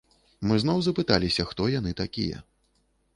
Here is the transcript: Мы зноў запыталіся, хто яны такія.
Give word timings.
Мы 0.51 0.55
зноў 0.63 0.79
запыталіся, 0.85 1.45
хто 1.51 1.67
яны 1.79 1.91
такія. 2.01 2.43